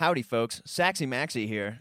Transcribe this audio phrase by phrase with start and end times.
[0.00, 0.62] Howdy, folks.
[0.64, 1.80] Saxy Maxy here.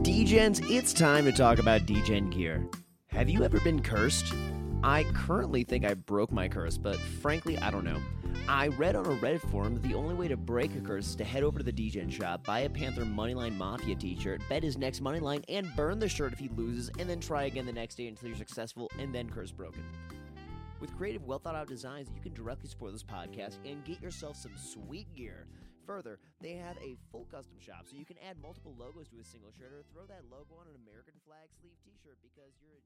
[0.00, 2.66] Degens, it's time to talk about Degen gear.
[3.08, 4.32] Have you ever been cursed?
[4.82, 8.00] I currently think I broke my curse, but frankly, I don't know.
[8.48, 11.16] I read on a Reddit forum that the only way to break a curse is
[11.16, 14.62] to head over to the Degen shop, buy a Panther Moneyline Mafia t shirt, bet
[14.62, 17.72] his next moneyline, and burn the shirt if he loses, and then try again the
[17.74, 19.84] next day until you're successful, and then curse broken.
[20.80, 24.36] With creative, well thought out designs, you can directly support this podcast and get yourself
[24.36, 25.46] some sweet gear.
[25.88, 29.24] Further, they have a full custom shop, so you can add multiple logos to a
[29.24, 32.76] single shirt or throw that logo on an American flag sleeve t shirt because you're
[32.76, 32.84] a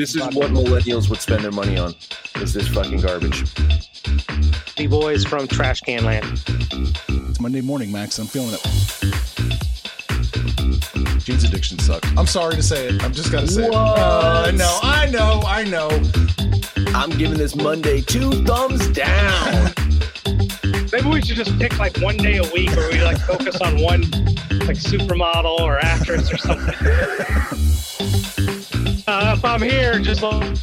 [0.00, 1.94] This is what millennials would spend their money on.
[2.36, 3.44] Is this fucking garbage?
[4.76, 6.42] The boys from Trash Can Land.
[6.48, 8.18] It's Monday morning, Max.
[8.18, 8.62] I'm feeling it.
[11.22, 12.08] Jeans addiction sucks.
[12.16, 13.04] I'm sorry to say it.
[13.04, 13.74] I'm just gotta say it.
[13.74, 15.90] Uh, I know, I know, I know.
[16.98, 19.70] I'm giving this Monday two thumbs down.
[20.94, 23.78] Maybe we should just pick like one day a week where we like focus on
[23.82, 24.00] one
[24.64, 28.14] like supermodel or actress or something.
[29.12, 30.56] Uh, if I'm here, just like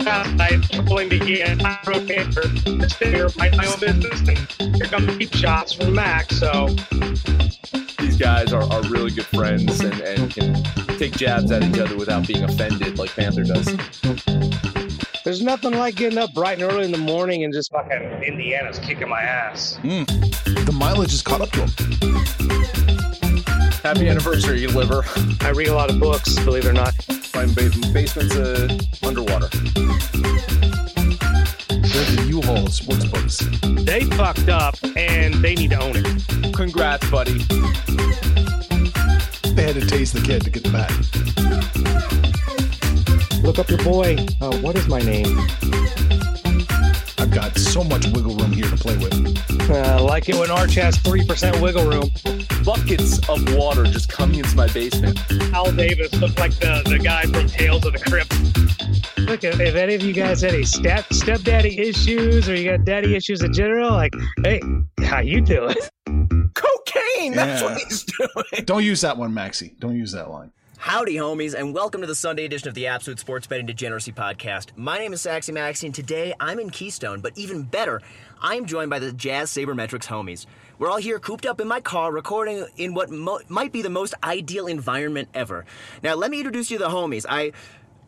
[0.00, 4.76] last night, pulling the in, I wrote paper, just here, mind my own business, and
[4.76, 6.30] here come the cheap shots from Mac.
[6.30, 6.68] So
[7.98, 10.62] These guys are, are really good friends and, and can
[10.98, 13.74] take jabs at each other without being offended like Panther does.
[15.24, 18.78] there's nothing like getting up bright and early in the morning and just fucking Indiana's
[18.78, 19.78] kicking my ass.
[19.82, 21.70] The mileage is caught up to him.
[23.82, 25.02] Happy anniversary, you liver.
[25.40, 26.92] I read a lot of books, believe it or not.
[27.36, 28.66] My ba- basement's uh,
[29.06, 29.48] underwater.
[31.68, 33.44] They're the U-Haul sports books.
[33.84, 36.54] They fucked up and they need to own it.
[36.54, 37.42] Congrats, buddy.
[39.52, 40.90] They had to taste the kid to get the bag.
[43.44, 44.16] Look up your boy.
[44.40, 45.36] Uh, what is my name?
[47.26, 49.68] I've got so much wiggle room here to play with.
[49.68, 52.08] Uh, like it when Arch has 3% wiggle room.
[52.64, 55.18] Buckets of water just coming into my basement.
[55.52, 58.32] Al Davis looked like the, the guy from Tales of the Crypt.
[59.28, 62.84] Look, if if any of you guys had any step stepdaddy issues or you got
[62.84, 64.60] daddy issues in general, like, hey,
[65.02, 65.74] how you doing?
[66.54, 67.32] Cocaine!
[67.34, 67.68] That's Yeah.
[67.68, 68.64] what he's doing.
[68.66, 69.74] Don't use that one, Maxie.
[69.80, 70.52] Don't use that line.
[70.78, 74.68] Howdy, homies, and welcome to the Sunday edition of the Absolute Sports Betting Degeneracy Podcast.
[74.76, 78.02] My name is Saxy Maxy, and today I'm in Keystone, but even better,
[78.40, 80.46] I'm joined by the Jazz Sabermetrics homies.
[80.78, 83.90] We're all here cooped up in my car, recording in what mo- might be the
[83.90, 85.64] most ideal environment ever.
[86.02, 87.24] Now, let me introduce you to the homies.
[87.28, 87.52] I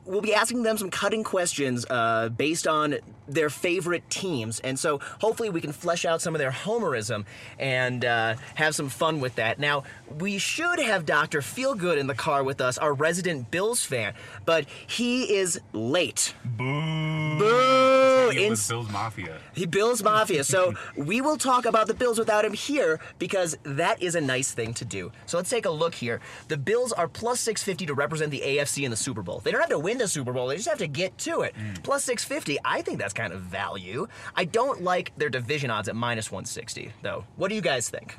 [0.05, 2.97] will be asking them some cutting questions uh, based on
[3.29, 4.61] their favorite teams.
[4.61, 7.25] And so hopefully we can flesh out some of their homerism
[7.59, 9.59] and uh, have some fun with that.
[9.59, 9.85] Now,
[10.19, 11.41] we should have Dr.
[11.41, 16.35] Feelgood in the car with us, our resident Bills fan, but he is late.
[16.45, 17.39] Boo!
[17.39, 18.31] Boo!
[18.31, 19.39] It was Bills Mafia.
[19.55, 20.45] He Bills Mafia.
[20.45, 24.53] So we will talk about the Bills without him here because that is a nice
[24.53, 25.13] thing to do.
[25.27, 26.21] So let's take a look here.
[26.49, 29.41] The Bills are plus 650 to represent the AFC in the Super Bowl.
[29.41, 31.55] They don't have to win the Super Bowl, they just have to get to it.
[31.83, 34.07] Plus 650, I think that's kind of value.
[34.37, 37.25] I don't like their division odds at minus 160, though.
[37.37, 38.17] What do you guys think?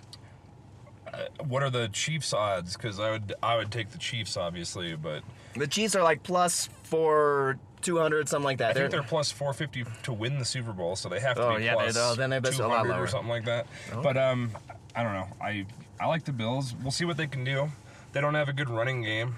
[1.47, 2.75] What are the Chiefs odds?
[2.77, 5.23] Because I would I would take the Chiefs obviously, but
[5.55, 8.71] The Chiefs are like plus 4 200, something like that.
[8.71, 11.57] I think they're plus 450 to win the Super Bowl, so they have to Oh,
[11.57, 13.03] be yeah, they- plus oh, then they bet a lot 200 lower.
[13.03, 13.67] or something like that.
[14.03, 14.51] But um,
[14.95, 15.27] I don't know.
[15.41, 15.65] I
[15.99, 16.75] I like the Bills.
[16.81, 17.71] We'll see what they can do.
[18.11, 19.35] They don't have a good running game.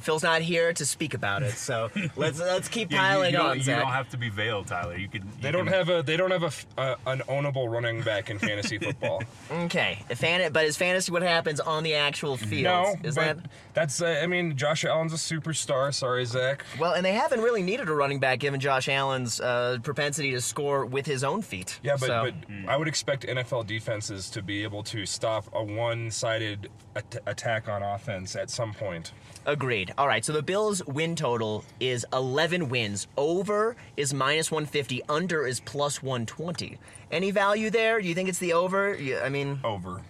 [0.00, 3.36] Phil's not here to speak about it, so let's let's keep Yeah, you- piling you,
[3.38, 3.80] don't, on, you Zach.
[3.82, 4.96] don't have to be veiled, Tyler.
[4.96, 5.22] You could.
[5.24, 5.38] You can- Mm.
[5.38, 5.42] Mm.
[5.42, 8.78] They don't have a they don't have a uh, an ownable running back in fantasy
[8.78, 9.22] football.
[9.50, 12.64] Okay, if fan- but is fantasy what happens on the actual field?
[12.64, 13.38] no, is that
[13.72, 15.92] that's uh, I mean Josh Allen's a superstar.
[15.94, 16.64] Sorry, Zach.
[16.78, 16.92] well?
[16.92, 20.84] And they haven't really needed a running back given Josh Allen's uh, propensity to score
[20.86, 21.78] with his own feet.
[21.82, 22.34] Yeah, but, So- but
[22.70, 27.82] I would expect NFL defenses to be able to stop a one-sided at- attack on
[27.82, 29.12] offense at some point.
[29.46, 29.92] Agreed.
[29.98, 33.06] All right, so the Bills' win total is 11 wins.
[33.16, 35.02] Over is minus 150.
[35.08, 36.78] Under is plus 120.
[37.10, 38.00] Any value there?
[38.00, 38.94] Do you think it's the over?
[38.94, 40.02] You- I mean, Over.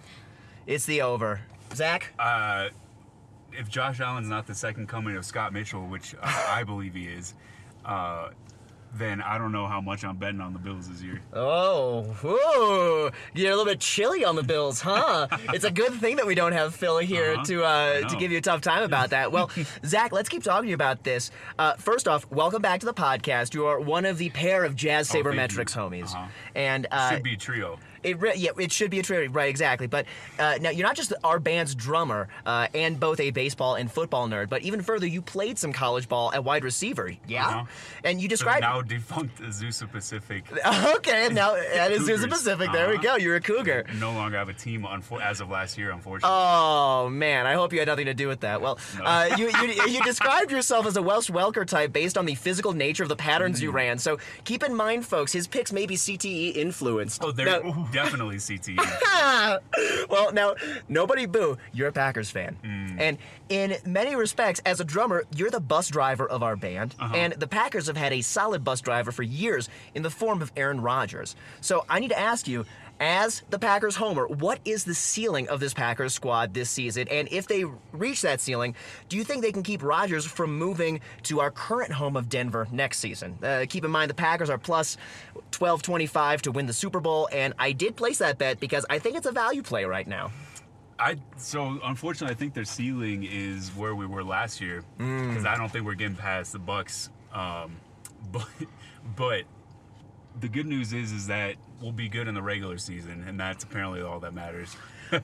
[0.65, 1.41] it's the over.
[1.73, 2.13] Zach?
[2.17, 2.69] Uh,
[3.51, 7.07] if Josh Allen's not the second coming of Scott Mitchell, which uh, I believe he
[7.07, 7.33] is,
[7.83, 8.29] uh,
[8.97, 11.21] then I don't know how much I'm betting on the Bills this year.
[11.33, 13.11] Oh, whoa.
[13.33, 15.27] You're a little bit chilly on the Bills, huh?
[15.53, 17.43] it's a good thing that we don't have Phil here Uh-huh.
[17.45, 19.31] to uh, to give you a tough time about that.
[19.31, 19.49] Well,
[19.85, 21.31] Zach, let's keep talking about this.
[21.59, 23.53] Uh, first off, welcome back to the podcast.
[23.53, 25.81] You are one of the pair of Jazz Oh, Sabermetrics you.
[25.81, 26.13] homies.
[26.13, 26.27] Uh-huh.
[26.55, 27.79] And uh, Should be a trio.
[28.05, 29.49] It re- yeah, it should be a trio, right?
[29.49, 29.87] Exactly.
[29.87, 30.05] But
[30.39, 34.27] uh, now you're not just our band's drummer uh, and both a baseball and football
[34.29, 37.11] nerd, but even further, you played some college ball at wide receiver.
[37.27, 37.65] Yeah, Uh-huh.
[38.03, 38.61] and you described.
[38.61, 40.43] now defunct Azusa Pacific.
[40.97, 42.71] okay, now is Azusa Pacific.
[42.71, 43.03] There we Uh-huh.
[43.03, 43.15] go.
[43.17, 43.85] You're a cougar.
[43.99, 46.29] No longer have a team unfo- as of last year, unfortunately.
[46.31, 48.61] Oh man, I hope you had nothing to do with that.
[48.61, 49.03] Well, No.
[49.05, 52.73] uh, you, you you described yourself as a Wes Welker type based on the physical
[52.73, 53.63] nature of the patterns Mm.
[53.63, 53.97] you ran.
[53.97, 57.23] So keep in mind, folks, his picks may be CTE influenced.
[57.23, 58.35] oh, they're Now- definitely.
[58.37, 58.77] CTE.
[60.09, 60.55] well, now,
[60.87, 61.57] nobody boo.
[61.73, 62.57] You're a Packers fan.
[62.63, 62.99] Mm.
[62.99, 63.17] And
[63.49, 66.95] in many respects, as a drummer, you're the bus driver of our band.
[66.99, 67.15] Uh-huh.
[67.15, 70.51] And the Packers have had a solid bus driver for years in the form of
[70.55, 71.35] Aaron Rodgers.
[71.61, 72.65] So I need to ask you,
[72.99, 77.07] as the Packers homer, what is the ceiling of this Packers squad this season?
[77.09, 78.75] And if they reach that ceiling,
[79.09, 82.67] do you think they can keep Rodgers from moving to our current home of Denver
[82.71, 83.37] next season?
[83.43, 84.97] Uh, keep in mind the Packers are plus
[85.33, 89.17] 1225 to win the Super Bowl, and I did place that bet because I think
[89.17, 90.31] it's a value play right now.
[90.97, 95.57] I so unfortunately, I think their ceiling is where we were last year because I
[95.57, 97.09] don't think we're getting past the Bucs.
[97.33, 97.75] Um,
[98.31, 98.47] but
[99.15, 99.43] but
[100.39, 103.63] the good news is is that we'll be good in the regular season, and that's
[103.63, 104.75] apparently all that matters.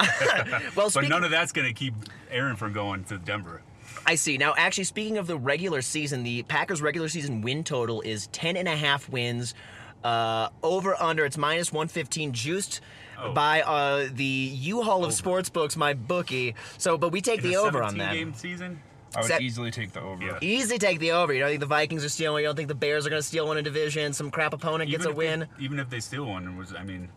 [0.75, 1.95] Well, But none of that's going to keep
[2.29, 3.61] Aaron from going to Denver.
[4.05, 4.37] I see.
[4.37, 8.57] Now, actually, speaking of the regular season, the Packers' regular season win total is 10
[8.57, 9.55] and a half wins.
[10.03, 12.79] Uh, over under, it's minus 115, juiced
[13.19, 13.33] Oh.
[13.33, 16.55] by uh, the U-Haul of sports books, my bookie.
[16.79, 18.13] So, but we take In the over on 17 that.
[18.13, 18.79] game season.
[19.15, 20.23] I would Set- easily take the over.
[20.23, 20.37] Yeah.
[20.41, 21.33] Easy take the over.
[21.33, 22.43] You don't think the Vikings are stealing?
[22.43, 24.13] You don't think the Bears are going to steal one in division?
[24.13, 25.47] Some crap opponent gets a if they- win?
[25.59, 27.09] even if they steal one, it was I mean,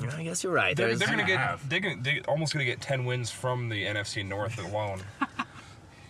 [0.00, 0.74] Yeah, I guess you're right.
[0.76, 4.26] They're, they're gonna get they're, gonna, they're almost gonna get ten wins from the NFC
[4.26, 5.00] North alone.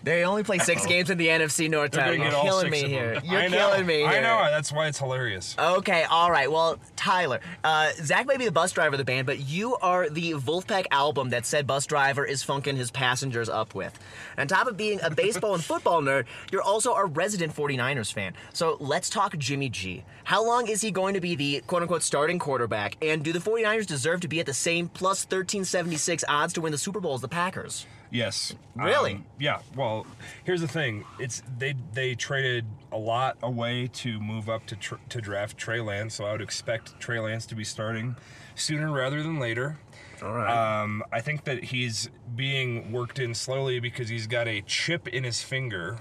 [0.05, 1.93] They only play six games in the NFC North.
[1.93, 3.21] They're You're killing me here.
[3.23, 4.23] You're I know, killing me I here.
[4.23, 4.45] know.
[4.51, 5.55] That's why it's hilarious.
[5.59, 6.51] Okay, all right.
[6.51, 10.09] Well, Tyler, uh, Zach may be the bus driver of the band, but you are
[10.09, 13.97] the Wolfpack album that said bus driver is funkin' his passengers up with.
[14.39, 18.35] On top of being a baseball and football nerd, you're also a resident 49ers fan.
[18.53, 20.05] So let's talk Jimmy G.
[20.25, 22.97] How long is he going to be the quote unquote starting quarterback?
[23.03, 26.73] And do the 49ers deserve to be at the same plus 1376 odds to win
[26.73, 27.87] the Super Bowl as the Packers?
[28.13, 28.55] Yes.
[28.77, 29.15] Really?
[29.15, 29.61] Um, yeah.
[29.75, 30.07] Well,
[30.45, 31.05] here's the thing.
[31.19, 35.81] It's they they traded a lot away to move up to tr- to draft Trey
[35.81, 38.17] Lance, so I would expect Trey Lance to be starting
[38.55, 39.79] sooner rather than later.
[40.23, 40.83] All right.
[40.83, 45.25] Um, I think that he's being worked in slowly because he's got a chip in
[45.25, 45.97] his finger.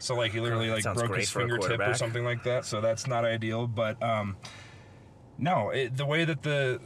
[0.00, 2.64] So like he literally like broke his fingertip or something like that.
[2.64, 3.68] So that's not ideal.
[3.68, 4.36] But um,
[5.38, 6.80] no, it, the way that the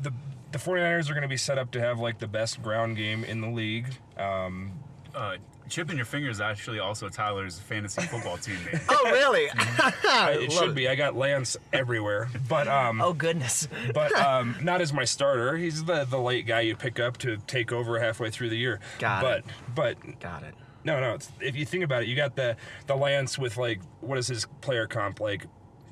[0.00, 0.12] the
[0.52, 3.24] the 49ers are going to be set up to have like the best ground game
[3.24, 3.86] in the league.
[4.16, 4.72] Um,
[5.14, 5.36] uh,
[5.68, 8.80] chip in your finger is actually also Tyler's fantasy football team name.
[8.88, 9.48] oh, really?
[10.30, 10.88] It Love should be.
[10.88, 13.68] I got Lance everywhere, but um, Oh, goodness.
[13.94, 15.56] but um, not as my starter.
[15.56, 18.80] He's the the late guy you pick up to take over halfway through the year.
[18.98, 19.44] Got but it.
[19.74, 20.54] but Got it.
[20.84, 21.14] no no.
[21.14, 22.56] It's, if you think about it, you got the
[22.86, 25.46] the Lance with like what is his player comp like.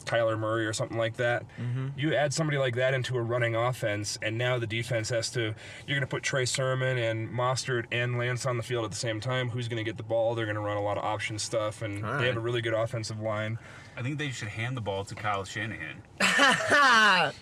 [0.07, 1.45] Kyler Murray or something like that.
[1.61, 1.89] Mm-hmm.
[1.97, 5.41] You add somebody like that into a running offense, and now the defense has to.
[5.41, 8.97] You're going to put Trey Sermon and Mostert and Lance on the field at the
[8.97, 9.51] same time.
[9.51, 10.35] Who's going to get the ball?
[10.35, 12.63] They're going to run a lot of option stuff, and All they have a really
[12.63, 13.59] good offensive line.
[13.99, 16.03] I think they should hand the ball to Kyle Shanahan.
[16.21, 17.33] I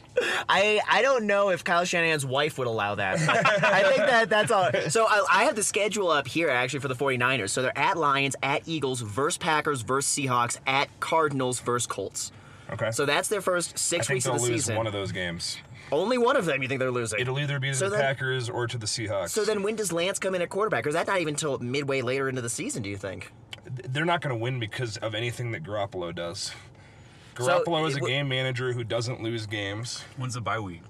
[0.49, 3.19] I don't know if Kyle Shanahan's wife would allow that.
[3.19, 4.71] I think that that's all.
[4.89, 7.51] So I, I have the schedule up here actually for the 49ers.
[7.51, 12.31] So they're at Lions, at Eagles, versus Packers, versus Seahawks, at Cardinals, versus Colts.
[12.73, 12.91] Okay.
[12.93, 14.77] So that's their first six think weeks they'll of the season.
[14.77, 15.59] one of those games.
[15.93, 17.21] Only one of them you think they're losing.
[17.21, 19.29] It'll either be to So the then- Packers or to the Seahawks.
[19.31, 20.87] so then when does Lance come in at quarterback?
[20.87, 23.31] Or is that not even until midway later into the season, do you think?
[23.89, 26.53] they're not going to win because of anything that Garoppolo does.
[27.39, 30.03] So, Garoppolo is it a w- game manager who doesn't lose games.
[30.19, 30.83] When's the bye week?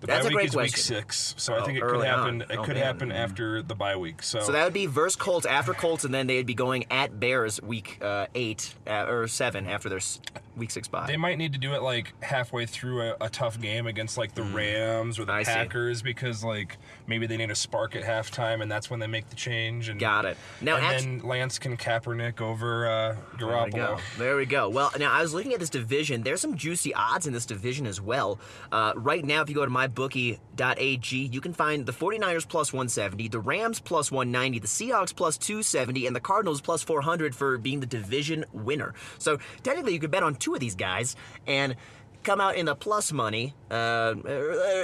[0.00, 0.96] The That's a bye week great is week question.
[0.96, 2.42] six, so Oh, I think it could happen.
[2.42, 2.50] on.
[2.50, 2.84] It Oh, could man.
[2.84, 4.22] happen after the bye week.
[4.22, 7.20] So, So that would be versus Colts after Colts, and then they'd be going at
[7.20, 10.20] Bears week uh, eight uh, or seven after their s-
[10.58, 11.06] week six bye.
[11.06, 14.34] they might need to do it like halfway through a, a tough game against like
[14.34, 15.32] the Rams or the.
[15.32, 15.52] I see.
[15.52, 19.28] Packers because like maybe they need a spark at halftime and that's when they make
[19.30, 19.88] the change.
[19.88, 20.36] And Got it.
[20.60, 23.98] Now, and act- then Lance can Kaepernick over uh, There we go.
[24.18, 24.68] There we go.
[24.68, 26.22] Well, now I was looking at this division.
[26.22, 28.38] There's some juicy odds in this division as well.
[28.72, 33.28] Uh, right now, if you go to mybookie.ag, you can find the 49ers plus 170,
[33.28, 37.80] the Rams plus 190, the Seahawks plus 270, and the Cardinals plus 400 for being
[37.80, 38.94] the division winner.
[39.18, 41.14] So technically, you could bet on two two of these guys
[41.46, 41.76] and
[42.22, 44.14] come out in the plus money, uh,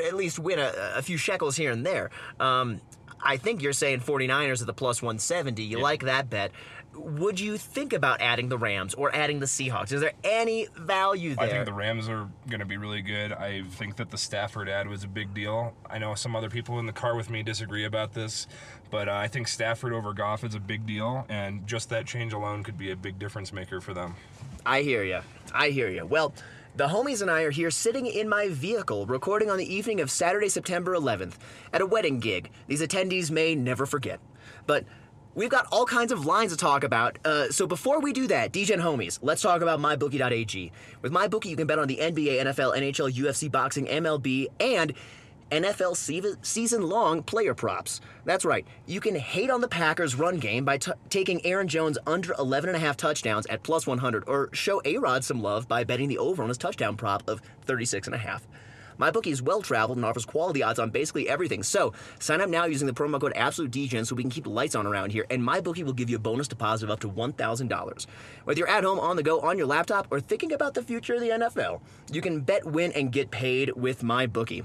[0.06, 2.10] at least win a, a few shekels here and there.
[2.38, 2.80] Um,
[3.20, 5.62] I think you're saying 49ers at the plus 170.
[5.62, 6.52] You like that bet.
[6.94, 9.90] Would you think about adding the Rams or adding the Seahawks?
[9.90, 11.44] Is there any value there?
[11.44, 13.32] I think the Rams are going to be really good.
[13.32, 15.74] I think that the Stafford add was a big deal.
[15.90, 18.46] I know some other people in the car with me disagree about this,
[18.90, 22.32] but uh, I think Stafford over Goff is a big deal, and just that change
[22.32, 24.14] alone could be a big difference maker for them.
[24.66, 25.20] I hear you.
[25.52, 26.06] I hear you.
[26.06, 26.32] Well,
[26.76, 30.10] the homies and I are here sitting in my vehicle recording on the evening of
[30.10, 31.34] Saturday, September 11th
[31.72, 34.20] at a wedding gig these attendees may never forget.
[34.66, 34.84] But
[35.34, 37.18] we've got all kinds of lines to talk about.
[37.24, 40.72] Uh, so before we do that, DJ and homies, let's talk about mybookie.ag.
[41.02, 44.94] With MyBookie, you can bet on the NBA, NFL, NHL, UFC, boxing, MLB, and
[45.50, 45.96] NFL
[46.44, 48.00] season long player props.
[48.24, 51.98] That's right, you can hate on the Packers' run game by t- taking Aaron Jones
[52.06, 56.18] under 11.5 touchdowns at plus 100, or show A Rod some love by betting the
[56.18, 58.40] over on his touchdown prop of 36.5.
[58.98, 61.62] My bookie is well traveled and offers quality odds on basically everything.
[61.62, 64.74] So sign up now using the promo code AbsoluteDegen so we can keep the lights
[64.74, 65.26] on around here.
[65.30, 68.06] And my bookie will give you a bonus deposit of up to $1,000.
[68.44, 71.14] Whether you're at home, on the go, on your laptop, or thinking about the future
[71.14, 71.80] of the NFL,
[72.12, 74.64] you can bet, win, and get paid with MyBookie.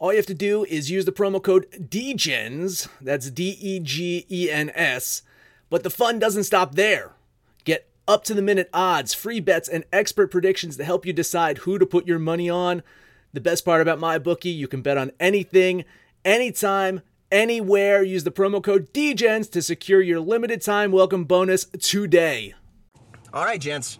[0.00, 4.24] All you have to do is use the promo code DEGENS, that's D E G
[4.30, 5.20] E N S,
[5.68, 7.12] but the fun doesn't stop there.
[7.64, 11.58] Get up to the minute odds, free bets, and expert predictions to help you decide
[11.58, 12.82] who to put your money on.
[13.34, 15.84] The best part about my bookie, you can bet on anything,
[16.24, 18.02] anytime, anywhere.
[18.02, 22.54] Use the promo code DEGENS to secure your limited time welcome bonus today.
[23.34, 23.98] All right, gents.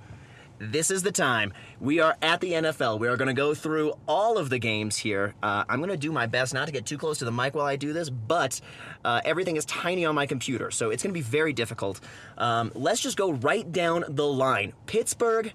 [0.62, 1.54] This is the time.
[1.80, 2.98] We are at the NFL.
[3.00, 5.34] We are going to go through all of the games here.
[5.42, 7.54] Uh, I'm going to do my best not to get too close to the mic
[7.54, 8.60] while I do this, but
[9.02, 12.00] uh, everything is tiny on my computer, so it's going to be very difficult.
[12.36, 14.74] Um, let's just go right down the line.
[14.84, 15.50] Pittsburgh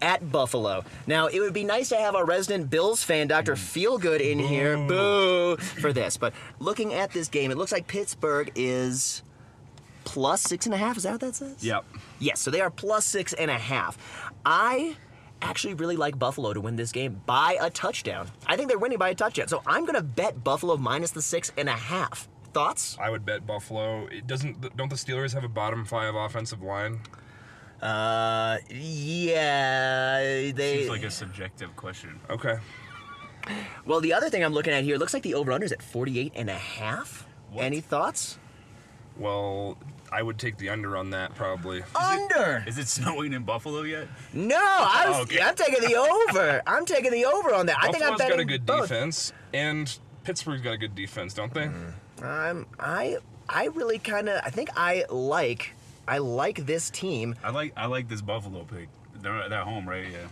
[0.00, 0.84] at Buffalo.
[1.08, 3.54] Now, it would be nice to have our resident Bills fan, Dr.
[3.54, 4.76] Feelgood, in here.
[4.76, 5.56] Boo!
[5.56, 6.16] For this.
[6.16, 9.24] But looking at this game, it looks like Pittsburgh is
[10.08, 10.96] plus six and a half.
[10.96, 11.62] Is that what that says?
[11.62, 11.84] Yep.
[12.18, 13.98] Yes, so they are plus six and a half.
[14.44, 14.96] I
[15.42, 18.28] actually really like Buffalo to win this game by a touchdown.
[18.46, 19.48] I think they're winning by a touchdown.
[19.48, 22.28] So I'm going to bet Buffalo minus the six and a half.
[22.52, 22.96] Thoughts?
[23.00, 24.06] I would bet Buffalo.
[24.06, 24.76] It doesn't.
[24.76, 27.00] Don't the Steelers have a bottom five offensive line?
[27.82, 30.78] Uh, yeah, they.
[30.78, 32.18] Seems like a subjective question.
[32.30, 32.56] Okay.
[33.86, 36.32] well, the other thing I'm looking at here looks like the over/under is at 48
[36.34, 37.26] and a half.
[37.52, 37.64] What?
[37.64, 38.38] Any thoughts?
[39.18, 39.76] Well,
[40.10, 41.82] I would take the under on that probably.
[41.94, 42.64] Under.
[42.66, 44.08] Is it snowing in Buffalo yet?
[44.32, 45.18] No, I was.
[45.18, 45.40] Oh, okay.
[45.40, 46.62] I'm taking the over.
[46.66, 47.76] I'm taking the over on that.
[47.80, 48.88] I think I'm betting got a good both.
[48.88, 51.68] defense, and Pittsburgh's got a good defense, don't they?
[52.22, 52.66] I'm.
[52.78, 53.18] I.
[53.48, 54.40] I really kind of.
[54.44, 55.72] I think I like.
[56.06, 57.34] I like this team.
[57.44, 58.88] I like I like this Buffalo pick.
[59.20, 60.06] They're, they're at home, right?
[60.10, 60.28] Yeah.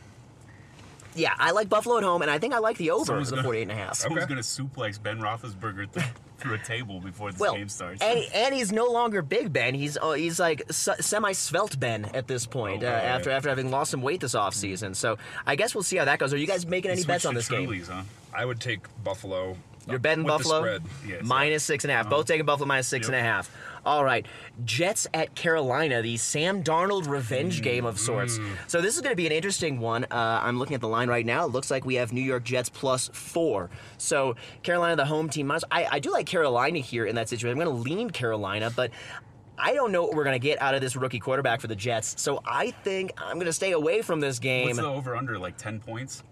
[1.16, 3.36] Yeah, I like Buffalo at home, and I think I like the over Someone's the
[3.36, 3.94] gonna- 48 and a half.
[3.96, 4.28] Someone's Okay.
[4.30, 6.06] gonna suplex Ben Roethlisberger th-
[6.38, 8.02] through a table before this Well, game starts.
[8.02, 9.74] and, and he's no longer Big Ben.
[9.74, 12.96] He's uh, he's like s- semi svelte Ben at this point Oh, uh, wow.
[12.98, 14.94] after after having lost some weight this offseason.
[14.94, 16.32] So I guess we'll see how that goes.
[16.34, 17.72] Are you guys making any bets on to this game?
[17.84, 18.02] Huh?
[18.34, 19.56] I would take Buffalo.
[19.88, 20.82] You're betting with Buffalo The spread.
[21.08, 21.22] Yes.
[21.24, 22.10] minus six and a half.
[22.10, 23.14] Both taking Buffalo minus six Yep.
[23.14, 23.48] and a half.
[23.86, 24.26] All right,
[24.64, 28.38] Jets at Carolina, the Sam Darnold revenge game of sorts.
[28.66, 30.04] So this is going to be an interesting one.
[30.10, 31.44] Uh, I'm looking at the line right now.
[31.44, 33.70] It looks like we have New York Jets plus four.
[33.96, 35.46] So Carolina, the home team.
[35.46, 37.56] minus- I, I do like Carolina here in that situation.
[37.60, 38.90] I'm going to lean Carolina, but.
[39.58, 41.74] I don't know what we're going to get out of this rookie quarterback for the
[41.74, 44.66] Jets, so I think I'm going to stay away from this game.
[44.66, 45.38] What's the over under?
[45.38, 46.22] Like ten points?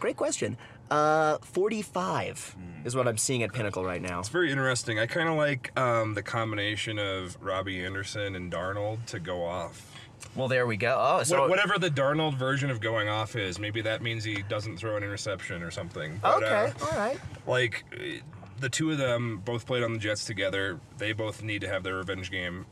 [0.00, 0.58] Great question.
[0.94, 4.20] Uh, 45 is what I'm seeing at Pinnacle right now.
[4.20, 5.00] It's very interesting.
[5.00, 9.90] I kind of like um, the combination of Robbie Anderson and Darnold to go off.
[10.36, 10.96] Well, there we go.
[10.96, 14.42] Oh, so Wha- Whatever the Darnold version of going off is, maybe that means he
[14.42, 16.20] doesn't throw an interception or something.
[16.22, 17.18] But, okay, uh, all right.
[17.48, 18.20] like uh,
[18.60, 20.78] the two of them both played on the Jets together.
[20.98, 22.66] They both need to have their revenge game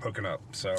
[0.00, 0.40] hooking up.
[0.52, 0.74] So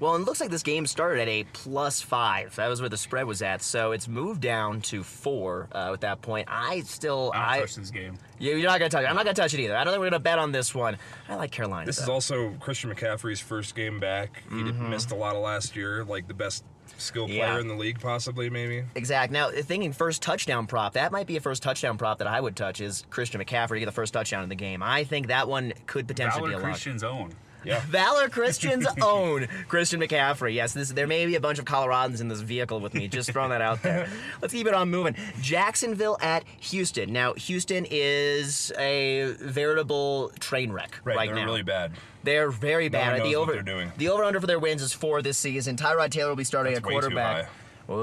[0.00, 2.54] Well, it looks like this game started at a plus five.
[2.56, 3.62] That was where the spread was at.
[3.62, 6.48] So it's moved down to four uh, at that point.
[6.50, 8.16] I still, I I, touch this game.
[8.38, 9.08] yeah, you're not gonna touch it.
[9.08, 9.76] I'm not gonna touch it either.
[9.76, 10.96] I don't think we're gonna bet on this one.
[11.28, 11.86] I like Carolina.
[11.86, 14.42] this is also Christian McCaffrey's first game back.
[14.50, 16.64] He did- missed a lot of last year, like the best
[16.98, 17.54] skill player Mm-hmm.
[17.54, 17.60] Yeah.
[17.60, 18.84] in the league, possibly maybe.
[18.94, 19.32] Exact.
[19.32, 22.54] Now, thinking first touchdown prop, that might be a first touchdown prop that I would
[22.54, 24.82] touch is Christian McCaffrey to get the first touchdown in the game.
[24.82, 26.72] I think that one could potentially be a Valor lock.
[26.72, 27.32] Christian's own.
[27.64, 27.80] Yeah.
[27.88, 30.54] Valor Christian's own Christian McCaffrey.
[30.54, 33.08] Yes, this, there may be a bunch of Coloradans in this vehicle with me.
[33.08, 34.08] Just throwing that out there.
[34.42, 35.14] Let's keep it on moving.
[35.40, 37.12] Jacksonville at Houston.
[37.12, 41.44] Now, Houston is a veritable train wreck right, Right, they're now.
[41.44, 41.92] really bad.
[42.24, 43.18] They're very No bad.
[43.18, 43.92] knows the what over they're doing.
[43.96, 45.76] the over under for their wins is four this season.
[45.76, 47.48] Tyrod Taylor will be starting That's at quarterback.
[47.92, 48.02] High.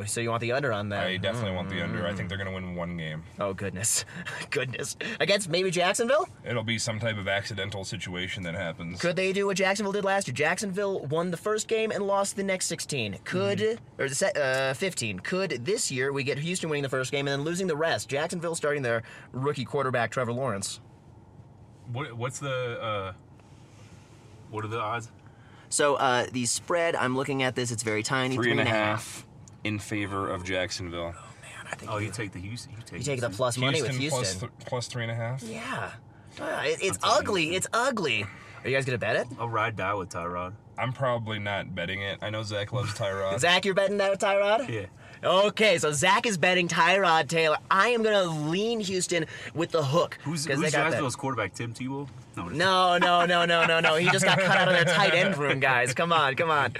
[0.00, 1.06] Ooh, so you want the under on that?
[1.06, 2.06] I definitely want the under.
[2.06, 3.22] I think they're going to win one game.
[3.38, 4.04] Oh goodness,
[4.50, 4.96] goodness!
[5.20, 6.28] Against maybe Jacksonville?
[6.44, 9.00] It'll be some type of accidental situation that happens.
[9.00, 10.34] Could they do what Jacksonville did last year?
[10.34, 13.18] Jacksonville won the first game and lost the next 16.
[13.24, 14.02] Could Mm-hmm.
[14.02, 15.20] or the se- uh, 15?
[15.20, 18.08] Could this year we get Houston winning the first game and then losing the rest?
[18.08, 20.80] Jacksonville starting their rookie quarterback Trevor Lawrence.
[21.92, 23.12] What, what's the uh,
[24.50, 25.10] what are the odds?
[25.70, 27.70] So uh, the spread, I'm looking at this.
[27.70, 29.26] It's very tiny, Three and a half
[29.64, 31.14] in favor of Jacksonville.
[31.16, 31.88] Oh, man!
[31.88, 32.72] Oh, you take the Houston.
[32.72, 33.32] You take, You take the Houston.
[33.32, 34.48] plus money with Houston plus Houston.
[34.50, 35.42] th- plus three and a half.
[35.42, 35.92] yeah,
[36.40, 37.54] Uh, it- it's ugly.
[37.54, 38.24] It's ugly.
[38.64, 39.26] Are you guys gonna bet it?
[39.38, 40.52] I'll ride die with Tyrod.
[40.78, 42.18] I'm probably not betting it.
[42.22, 43.38] I know Zach loves Tyrod.
[43.40, 44.68] Zach, you're betting that with Tyrod?
[44.68, 44.86] Yeah.
[45.22, 47.58] Okay, so Zach is betting Tyrod Taylor.
[47.70, 50.18] I am gonna lean Houston with the hook.
[50.22, 51.54] Who's, who's Jacksonville's quarterback?
[51.54, 52.08] Tim Tebow?
[52.36, 52.48] No.
[52.48, 53.96] No, no, no, no, no, no.
[53.96, 55.92] He just got cut out of their tight end room, guys.
[55.92, 56.72] Come on, come on.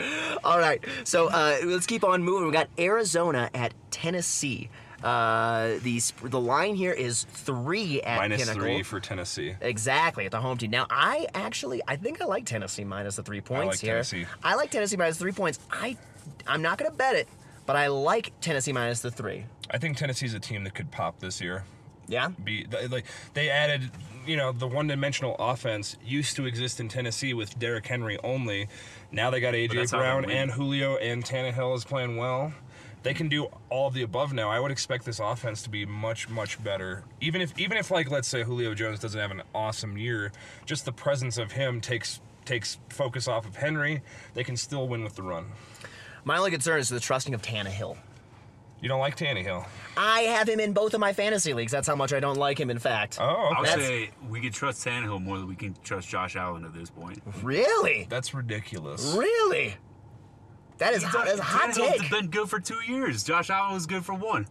[0.45, 2.47] All right, so uh, let's keep on moving.
[2.47, 4.71] We got Arizona at Tennessee.
[5.02, 8.62] Uh, the the line here is three at Minus Pinnacle.
[8.62, 9.54] three for Tennessee.
[9.61, 10.71] Exactly at the home team.
[10.71, 13.92] Now, I actually, I think I like Tennessee minus the three points like here.
[13.95, 14.26] Tennessee.
[14.42, 15.61] I like Tennessee minus three points.
[15.71, 15.97] I,
[16.49, 17.28] I'm not gonna bet it,
[17.69, 19.45] but I like Tennessee minus the three.
[19.71, 21.65] I think Tennessee's a team that could pop this year.
[22.09, 22.31] Yeah.
[22.43, 23.90] Be like they added,
[24.27, 28.69] you know, the one-dimensional offense used to exist in Tennessee with Derrick Henry only.
[29.12, 32.55] Now they got AJ that's how they Brown and Julio and Tannehill is playing well.
[33.03, 34.49] They can do all of the above now.
[34.49, 37.05] I would expect this offense to be much, much better.
[37.21, 40.33] Even if, even if, like, let's say Julio Jones doesn't have an awesome year,
[40.64, 44.01] just the presence of him takes takes focus off of Henry.
[44.33, 45.53] They can still win with the run.
[46.29, 47.97] My only concern is the trusting of Tannehill.
[48.83, 49.64] You don't like Tannehill?
[49.97, 51.73] I have him in both of my fantasy leagues.
[51.73, 52.69] That's how much I don't like him.
[52.69, 53.17] In fact.
[53.19, 53.67] Oh, I would.
[53.67, 56.91] That's- say we can trust Tannehill more than we can trust Josh Allen at this
[56.91, 57.23] point.
[57.43, 58.07] Really?
[58.11, 59.14] That's ridiculous.
[59.17, 59.75] Really?
[60.77, 61.25] That is hot.
[61.25, 62.11] That's a hot Tannehill's take.
[62.11, 63.25] been good for two years.
[63.25, 64.47] Josh Allen was good for one.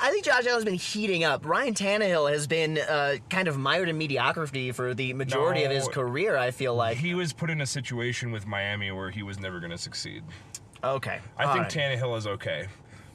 [0.00, 1.46] I think Josh Allen's been heating up.
[1.46, 5.88] Ryan Tannehill has been uh, kind of mired in mediocrity for the majority of his
[5.88, 6.36] career.
[6.36, 6.96] I feel like.
[6.98, 10.22] He was put in a situation with Miami where he was never going to succeed.
[10.82, 11.18] Okay.
[11.38, 11.72] I all think right.
[11.72, 12.66] Tannehill is okay.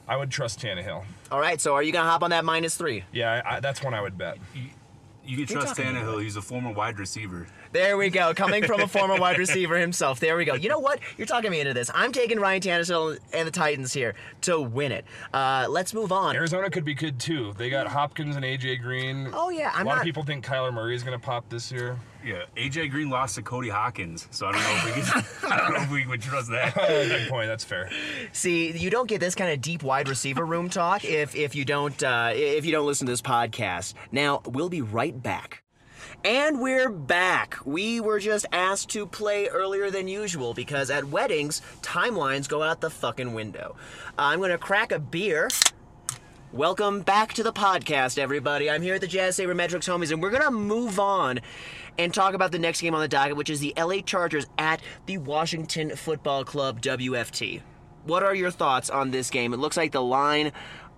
[0.08, 1.04] I would trust Tannehill.
[1.30, 1.60] All right.
[1.60, 3.04] So are you gonna hop on that minus three?
[3.12, 4.38] Yeah, I, I, that's one I would bet.
[5.24, 6.22] You can trust talking about Tannehill.
[6.22, 7.46] He's a former wide receiver.
[7.72, 8.34] There we go.
[8.34, 10.18] Coming from a former wide receiver himself.
[10.18, 10.54] There we go.
[10.54, 10.98] You know what?
[11.16, 11.88] You're talking me into this.
[11.94, 15.04] I'm taking Ryan Tannehill and the Titans here to win it.
[15.32, 16.34] Uh, let's move on.
[16.34, 17.52] Arizona could be good too.
[17.56, 19.30] They got Hopkins and AJ Green.
[19.32, 19.98] Oh yeah, I'm a lot not.
[19.98, 21.96] of people think Kyler Murray is going to pop this year.
[22.24, 25.56] Yeah, AJ Green lost to Cody Hawkins, so I don't know if we can, I
[25.58, 26.76] don't know if we would trust that.
[26.80, 27.46] Oh, good point.
[27.46, 27.90] That's fair.
[28.32, 31.64] See, you don't get this kind of deep wide receiver room talk if if you
[31.64, 33.94] don't uh, if you don't listen to this podcast.
[34.10, 35.62] Now we'll be right back.
[36.24, 37.56] And we're back.
[37.64, 42.80] We were just asked to play earlier than usual because at weddings, timelines go out
[42.80, 43.76] the fucking window.
[44.18, 45.48] I'm gonna crack a beer.
[46.52, 48.68] Welcome back to the podcast, everybody.
[48.68, 51.40] I'm here at the Jazz Sabermetrics Homies, and we're gonna move on
[51.96, 54.82] and talk about the next game on the docket, which is the LA Chargers at
[55.06, 57.62] the Washington Football Club WFT.
[58.04, 59.54] What are your thoughts on this game?
[59.54, 60.52] It looks like the line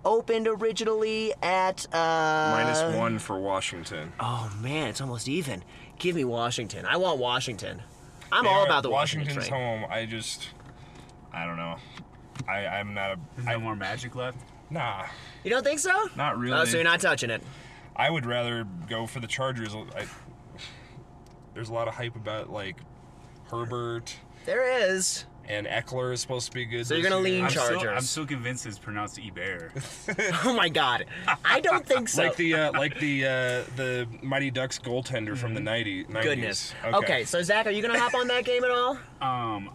[0.05, 4.11] opened originally at uh Minus one for Washington.
[4.19, 5.63] Oh man, it's almost even.
[5.99, 6.85] Give me Washington.
[6.85, 7.81] I want Washington.
[8.31, 9.81] I'm They all are- about the Washington Washington's train.
[9.81, 9.91] home.
[9.91, 10.49] I just,
[11.31, 11.75] I don't know.
[12.47, 13.19] I, I'm not a.
[13.35, 14.37] There's I, no more magic left.
[14.69, 15.05] nah,
[15.43, 16.09] You don't think so?
[16.15, 16.57] not really.
[16.57, 17.43] Oh, so you're not touching it.
[17.95, 19.75] I would rather go for the Chargers.
[19.75, 20.05] I,
[21.53, 22.77] there's a lot of hype about like
[23.51, 25.25] Herbert There is.
[25.47, 26.87] And Ekeler is supposed to be good.
[26.87, 27.35] So you're gonna year.
[27.35, 27.91] lean I'm still, Chargers.
[27.97, 29.71] I'm still convinced it's pronounced Eber.
[30.45, 31.05] Oh my god.
[31.43, 32.23] I don't think so.
[32.23, 33.29] like the uh, like the uh,
[33.75, 36.23] the Mighty Ducks goaltender from the 90, 90s.
[36.23, 36.73] Goodness.
[36.85, 37.25] Okay.
[37.25, 38.97] so Zach, are you gonna hop on that game at all?
[39.21, 39.69] Um,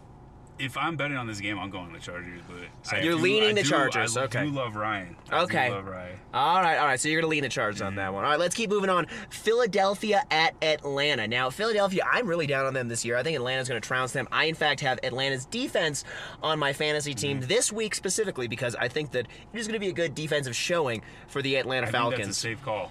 [0.59, 2.41] if I'm betting on this game, I'm going the Chargers.
[2.49, 4.45] But I You're do- leaning I the do- Chargers, I okay.
[4.45, 5.17] do love Ryan.
[5.31, 5.69] I Okay.
[5.69, 6.19] do love Ryan.
[6.35, 7.01] All right, all right.
[7.01, 8.25] So you're going to lean the Chargers on that one.
[8.25, 9.07] All right, let's keep moving on.
[9.31, 11.27] Philadelphia at Atlanta.
[11.29, 13.17] Now, Philadelphia, I'm really down on them this year.
[13.17, 14.29] I think Atlanta's going to trounce them.
[14.31, 16.05] I, in fact, have Atlanta's defense
[16.43, 17.49] on my fantasy team Mm-hmm.
[17.49, 20.57] this week specifically because I think that it is going to be a good defensive
[20.57, 22.17] showing for the Atlanta I Falcons.
[22.17, 22.91] think that's a safe call.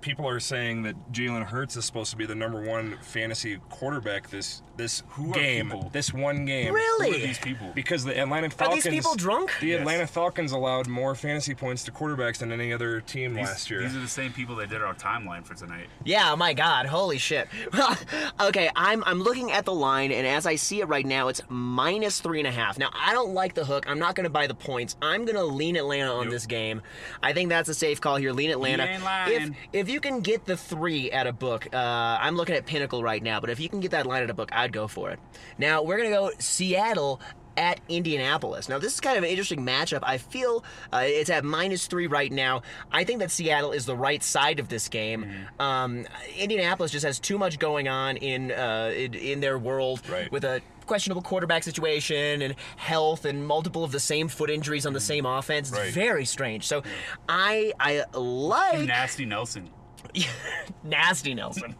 [0.00, 4.30] People are saying that Jalen Hurts is supposed to be the number one fantasy quarterback
[4.30, 5.90] this this Who game, people?
[5.92, 6.72] this one game.
[6.72, 7.10] Really?
[7.10, 7.70] Who are these people?
[7.74, 8.60] Because the Atlanta Falcons.
[8.60, 8.84] Are Falcons.
[8.84, 9.50] these people drunk?
[9.60, 9.80] The Yes.
[9.80, 13.82] Atlanta Falcons allowed more fantasy points to quarterbacks than any other team These, last year.
[13.82, 15.86] these are the same people that did our timeline for tonight.
[16.04, 17.48] Yeah, oh my God, holy shit.
[18.40, 21.42] okay, I'm I'm looking at the line, and as I see it right now, it's
[21.48, 22.78] minus three and a half.
[22.78, 23.84] Now I don't like the hook.
[23.88, 24.96] I'm not going to buy the points.
[25.02, 26.30] I'm going to lean Atlanta on Yep.
[26.32, 26.82] this game.
[27.22, 28.32] I think that's a safe call here.
[28.32, 28.84] Lean Atlanta.
[28.84, 29.56] ain't If lying.
[29.72, 33.22] if you can get the three at a book, uh, I'm looking at Pinnacle right
[33.22, 33.40] now.
[33.40, 35.18] But if you can get that line at a book, I'd go for it.
[35.58, 37.20] Now we're gonna go Seattle
[37.56, 38.68] at Indianapolis.
[38.68, 39.98] Now, this is kind of an interesting matchup.
[40.04, 42.62] I feel uh, it's at minus three right now.
[42.92, 45.24] I think that Seattle is the right side of this game.
[45.24, 45.60] Mm-hmm.
[45.60, 46.06] Um,
[46.38, 50.30] Indianapolis just has too much going on in uh, in, in their world Right.
[50.32, 54.92] with a questionable quarterback situation and health and multiple of the same foot injuries on
[54.92, 55.68] the same offense.
[55.70, 55.92] It's Right.
[55.92, 56.66] very strange.
[56.66, 56.82] So,
[57.28, 59.70] I I like Nasty Nelson.
[60.84, 61.74] nasty Nelson.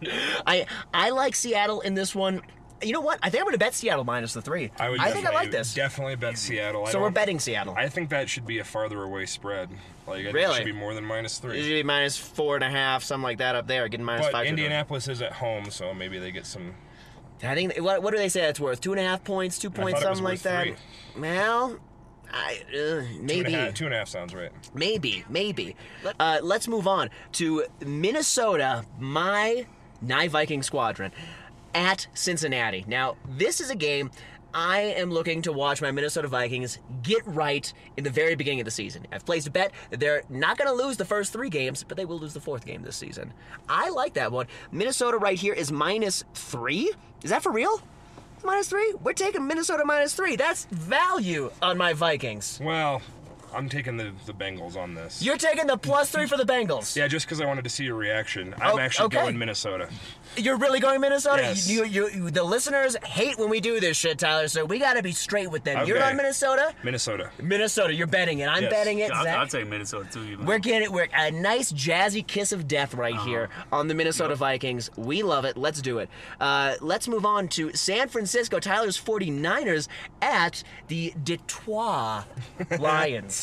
[0.46, 2.42] I I like Seattle in this one.
[2.82, 3.18] You know what?
[3.22, 4.70] I think I'm going to bet Seattle minus the three.
[4.78, 5.00] I would.
[5.00, 5.74] I think I like this.
[5.74, 6.86] Definitely bet Seattle.
[6.86, 7.74] I So we're don't- betting Seattle.
[7.76, 9.68] I think that should be a farther away spread.
[10.06, 10.54] Like I think Really?
[10.54, 11.62] it should be more than minus It three.
[11.62, 14.32] should be minus four and a half, something like that up there, getting minus But
[14.32, 14.46] five.
[14.46, 16.74] to the- Indianapolis is at home, so maybe they get some.
[17.42, 18.80] I think what, what do they say that's worth?
[18.80, 20.76] Two and a half points, two points, thought it was something like worth
[21.14, 21.20] that.
[21.20, 21.78] Well,
[22.32, 23.54] I uh, Two and, maybe.
[23.54, 24.50] a half, two and a half sounds right.
[24.74, 25.76] Maybe, maybe.
[26.18, 29.66] Uh, let's move on to Minnesota, my
[30.00, 31.12] Nye Viking squadron,
[31.74, 32.84] at Cincinnati.
[32.86, 34.10] Now, this is a game
[34.52, 38.64] I am looking to watch my Minnesota Vikings get right in the very beginning of
[38.64, 39.06] the season.
[39.12, 41.96] I've placed a bet that they're not going to lose the first three games, but
[41.96, 43.32] they will lose the fourth game this season.
[43.68, 44.46] I like that one.
[44.72, 46.92] Minnesota right here is minus three.
[47.22, 47.80] Is that for real?
[48.44, 48.94] Minus three?
[49.02, 50.36] We're taking Minnesota minus three.
[50.36, 52.58] That's value on my Vikings.
[52.62, 53.02] Well,
[53.54, 55.22] I'm taking the the Bengals on this.
[55.22, 56.94] You're taking the plus three for the Bengals.
[56.96, 58.54] Yeah, just because I wanted to see your reaction.
[58.60, 59.16] I'm Oh, actually okay.
[59.22, 59.88] going Minnesota.
[60.36, 61.42] You're really going Minnesota?
[61.42, 61.68] Yes.
[61.68, 64.94] You, you, you, the listeners hate when we do this shit, Tyler, so we got
[64.94, 65.86] to be straight with them.
[65.88, 66.10] You're Okay.
[66.10, 66.72] on Minnesota?
[66.84, 67.30] Minnesota.
[67.42, 68.46] Minnesota, you're betting it.
[68.48, 68.72] I'm Yes.
[68.72, 69.10] betting it.
[69.10, 69.38] I'll, Zach.
[69.38, 70.22] I'll take Minnesota too.
[70.24, 70.46] even.
[70.46, 74.88] We're getting we're a nice jazzy kiss of death right here on the Minnesota Vikings.
[74.96, 75.56] We love it.
[75.56, 76.08] Let's do it.
[76.40, 78.60] Uh, let's move on to San Francisco.
[78.60, 79.88] Tyler's 49ers
[80.22, 82.24] at the Detroit
[82.78, 83.39] Lions.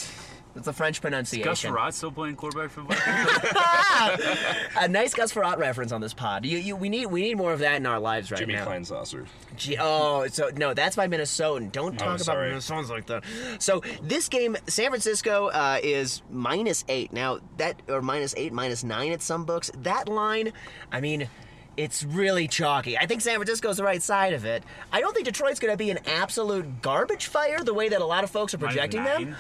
[0.58, 1.46] That's a French pronunciation.
[1.48, 4.66] Gus Frerotte still playing quarterback for Vikings?
[4.76, 6.48] a nice Gus Frerotte reference on this pod.
[6.48, 8.46] You, you, we need we need more of that in our lives right now.
[8.48, 8.66] Jimmy now.
[8.66, 9.28] Kleinsasser.
[9.56, 11.72] Gee, oh, so no, that's my Minnesotan.
[11.72, 12.52] Don't talk about sorry.
[12.54, 13.24] Minnesotans like that.
[13.60, 17.38] So this game, San Francisco uh, is minus eight now.
[17.58, 19.70] That or minus eight, minus nine at some books.
[19.84, 20.54] That line,
[20.92, 21.30] I mean.
[21.76, 22.98] It's really chalky.
[22.98, 24.64] I think San Francisco's the right side of it.
[24.92, 28.06] I don't think Detroit's going to be an absolute garbage fire the way that a
[28.06, 29.36] lot of folks are projecting them.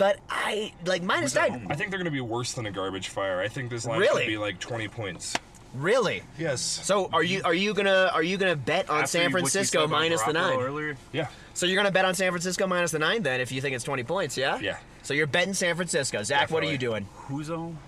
[0.00, 0.14] Nine?
[0.16, 1.66] But I like minus Who's at nine.
[1.70, 3.40] I think they're going to be worse than a garbage fire.
[3.40, 4.22] I think this line Really?
[4.24, 5.34] should be like 20 points.
[5.74, 6.22] Really?
[6.38, 6.60] Yes.
[6.60, 9.30] So are you are you gonna are you gonna bet on After San what you
[9.38, 10.58] Francisco about minus the Garoppolo nine?
[10.58, 11.28] Earlier, Yeah.
[11.54, 13.84] So you're gonna bet on San Francisco minus the nine then if you think it's
[13.84, 14.58] 20 points, yeah?
[14.58, 14.78] Yeah.
[15.04, 16.24] So you're betting San Francisco.
[16.24, 17.00] Zach, what are you Definitely.
[17.02, 17.08] doing?
[17.28, 17.78] who's home?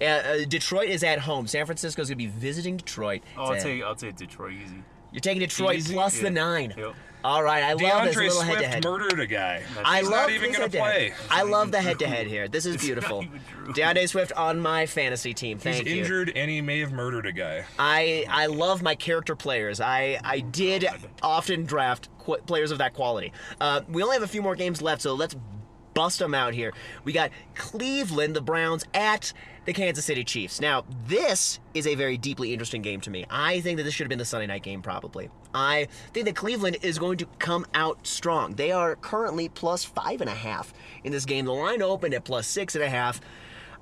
[0.00, 1.48] Uh, uh, Detroit is at home.
[1.48, 3.22] San Francisco's gonna be visiting Detroit.
[3.36, 4.76] Oh, I'll It's a- take I'll take Detroit easy.
[5.12, 5.94] You're taking Detroit Easy?
[5.94, 6.74] plus the nine.
[6.76, 6.94] Yep.
[7.24, 8.84] All right, I love this little Swift head-to-head.
[8.84, 9.62] murdered a guy.
[9.84, 11.12] I He's love not even going to play.
[11.28, 12.46] I love the head-to-head here.
[12.46, 13.24] This is It's beautiful.
[13.24, 13.40] even.
[13.74, 15.58] DeAndre Swift on my fantasy team.
[15.58, 16.02] Thank He's you.
[16.02, 17.64] injured and he may have murdered a guy.
[17.76, 19.80] I I love my character players.
[19.80, 20.86] I I did
[21.20, 23.32] often draft qu- players of that quality.
[23.60, 25.34] Uh, we only have a few more games left, so let's
[25.98, 26.72] bust them out here.
[27.02, 29.32] We got Cleveland, the Browns at
[29.64, 30.60] the Kansas City Chiefs.
[30.60, 33.24] Now, this is a very deeply interesting game to me.
[33.28, 35.28] I think that this should have been the Sunday night game, probably.
[35.52, 38.54] I think that Cleveland is going to come out strong.
[38.54, 41.46] They are currently plus five and a half in this game.
[41.46, 43.20] The line opened at plus six and a half.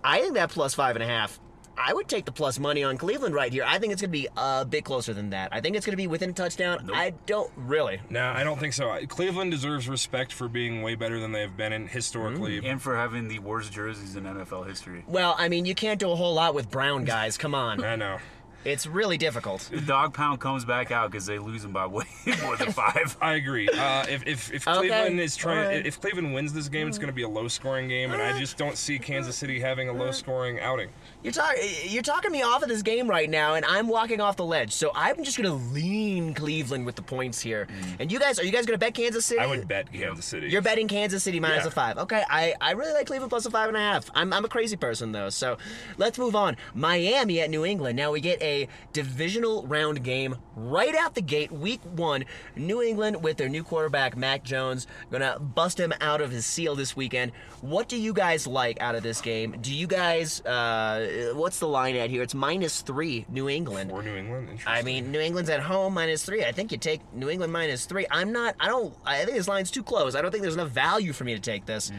[0.02, 1.38] I think that plus five and a half.
[1.78, 3.64] I would take the plus money on Cleveland right here.
[3.66, 5.50] I think it's going to be a bit closer than that.
[5.52, 6.90] I think it's going to be within a touchdown.
[6.92, 8.00] I don't really.
[8.10, 8.98] No, I don't think so.
[9.06, 12.60] Cleveland deserves respect for being way better than they've been in historically.
[12.60, 12.72] Mm.
[12.72, 15.04] And for having the worst jerseys in NFL history.
[15.06, 17.36] Well, I mean, you can't do a whole lot with brown guys.
[17.36, 17.84] Come on.
[17.84, 18.18] I know.
[18.66, 19.68] It's really difficult.
[19.72, 22.04] The dog pound comes back out because they losing by way
[22.42, 23.16] more than five.
[23.20, 23.68] I agree.
[23.68, 25.86] Uh, if if, if Okay, Cleveland is trying, alright.
[25.86, 28.40] if Cleveland wins this game, it's going to be a low-scoring game, and I uh-huh.
[28.40, 30.04] just don't see Kansas City having a uh-huh.
[30.04, 30.88] low-scoring outing.
[31.22, 34.36] You're talking you're talking me off of this game right now, and I'm walking off
[34.36, 34.72] the ledge.
[34.72, 37.66] So I'm just gonna lean Cleveland with the points here.
[37.66, 37.96] Mm.
[38.00, 39.40] And you guys, are you guys gonna bet Kansas City?
[39.40, 40.48] I would bet Kansas City.
[40.48, 41.68] You're betting Kansas City minus Yeah.
[41.68, 41.98] a five.
[41.98, 44.10] Okay, I, I really like Cleveland plus a five and a half.
[44.14, 45.56] I'm, I'm a crazy person though, so
[45.98, 46.56] let's move on.
[46.74, 47.96] Miami at New England.
[47.96, 48.55] Now we get a
[48.92, 52.24] divisional round game right out the gate, week one.
[52.56, 56.74] New England with their new quarterback Mac Jones gonna bust him out of his seal
[56.74, 57.32] this weekend.
[57.60, 59.56] What do you guys like out of this game?
[59.60, 60.40] Do you guys?
[60.40, 62.22] Uh, what's the line at here?
[62.22, 63.90] It's minus three, New England.
[63.90, 64.60] for New England.
[64.66, 66.44] I mean, New England's at home minus three.
[66.44, 68.06] I think you take New England minus three.
[68.10, 68.54] I'm not.
[68.60, 68.94] I don't.
[69.04, 70.14] I think this line's too close.
[70.14, 71.92] I don't think there's enough value for me to take this.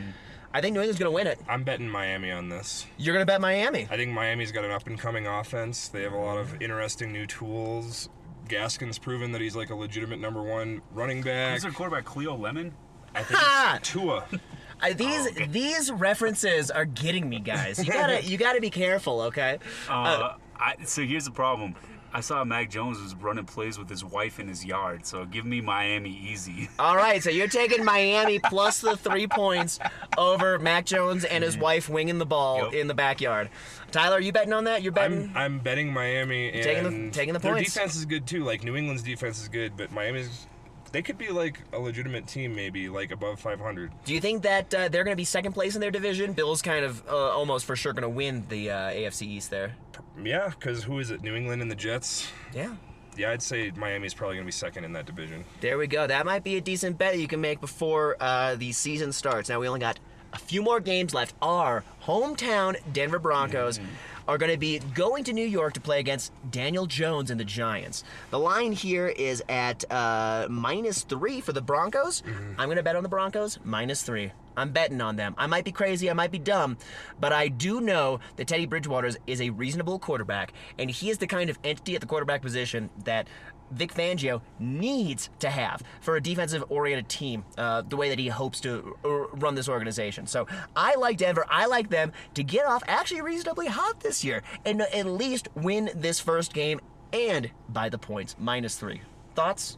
[0.53, 1.39] I think New England's gonna win it.
[1.47, 2.85] I'm betting Miami on this.
[2.97, 3.87] You're gonna bet Miami.
[3.91, 5.87] I think Miami's got an up-and-coming offense.
[5.89, 8.09] They have a lot of interesting new tools.
[8.47, 11.53] Gaskin's proven that he's like a legitimate number one running back.
[11.53, 12.05] Who's their quarterback?
[12.05, 12.73] Cleo Lemon.
[13.13, 13.75] I think Ha!
[13.79, 14.23] it's Tua.
[14.81, 17.83] I, these these references are getting me, guys.
[17.85, 19.57] You gotta you gotta be careful, okay?
[19.89, 21.75] Uh, I, so here's the problem.
[22.13, 25.45] I saw Mac Jones was running plays with his wife in his yard, so give
[25.45, 26.69] me Miami easy.
[26.79, 29.77] All right, so you're taking Miami plus the three points
[30.17, 32.73] over Mac Jones and his wife winging the ball Yep.
[32.73, 33.49] in the backyard.
[33.91, 34.81] Tyler, are you betting on that?
[34.83, 35.31] You're betting.
[35.35, 37.73] I'm I'm betting Miami and Taking the- taking the their points.
[37.73, 38.43] defense is good too.
[38.43, 40.47] Like New England's defense is good, but Miami's
[40.97, 43.91] they could be like a legitimate team, maybe like above 500.
[44.03, 46.33] Do you think that uh, they're going to be second place in their division?
[46.33, 49.75] Bill's kind of uh, almost for sure going to win the uh, AFC East there.
[50.23, 51.21] Yeah, because who is it?
[51.21, 52.31] New England and the Jets.
[52.51, 52.73] Yeah.
[53.15, 55.43] Yeah, I'd say Miami's probably gonna be second in that division.
[55.61, 56.05] There we go.
[56.05, 59.49] That might be a decent bet you can make before uh, the season starts.
[59.49, 59.99] Now we only got
[60.33, 61.33] a few more games left.
[61.41, 63.79] Our hometown Denver Broncos
[64.27, 67.45] are going to be going to New York to play against Daniel Jones and the
[67.45, 68.03] Giants.
[68.29, 72.23] The line here is at uh, minus three for the Broncos.
[72.57, 74.31] I'm going to bet on the Broncos minus three.
[74.57, 75.35] I'm betting on them.
[75.37, 76.77] I might be crazy, I might be dumb,
[77.19, 81.27] but I do know that Teddy Bridgewater is a reasonable quarterback, and he is the
[81.27, 83.27] kind of entity at the quarterback position that
[83.71, 88.27] Vic Fangio needs to have for a defensive oriented team, uh, the way that he
[88.27, 90.27] hopes to uh, run this organization.
[90.27, 91.45] So I like Denver.
[91.49, 95.89] I like them to get off actually reasonably hot this year and at least win
[95.95, 96.79] this first game
[97.13, 99.01] and by the points, minus three.
[99.35, 99.77] Thoughts?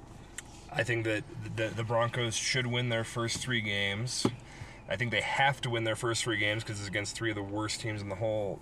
[0.72, 1.24] I think that
[1.56, 4.26] the, the Broncos should win their first three games.
[4.88, 7.36] I think they have to win their first three games because it's against three of
[7.36, 8.60] the worst teams in the whole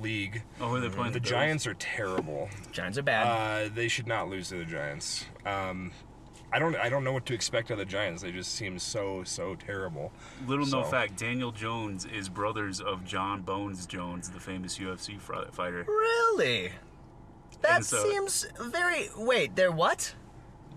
[0.00, 0.42] league.
[0.60, 1.12] Oh, who are they playing?
[1.12, 1.30] The Bills?
[1.30, 2.48] Giants are terrible.
[2.72, 3.26] Giants are bad.
[3.26, 5.24] Uh, they should not lose to the Giants.
[5.46, 5.92] Um,
[6.52, 6.74] I don't.
[6.76, 8.22] I don't know what to expect of the Giants.
[8.22, 10.12] They just seem so so terrible.
[10.46, 15.50] Little known fact: Daniel Jones is brothers of Jon Bones Jones, the famous UFC fr-
[15.52, 15.84] fighter.
[15.86, 16.72] really?
[17.60, 19.08] That so- seems very.
[19.16, 20.14] Wait, they're what?